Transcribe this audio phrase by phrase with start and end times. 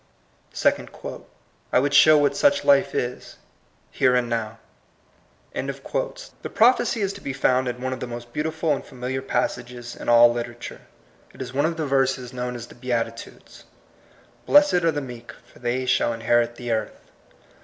[1.71, 3.35] I would show what such life is,
[3.91, 5.73] here and now/ ♦»^ i THE COMING PEOPLE.
[5.73, 5.77] CHAPTER I.
[5.77, 6.33] THE PROPHECY.
[6.41, 9.95] The prophecy is to be found in one of the most beautiful and familiar passages
[9.95, 10.81] in all literature.
[11.35, 13.65] It is one of the verses known as the Beatitudes,
[14.05, 17.11] '* Blessed are the meek: for they shall inherit the earth."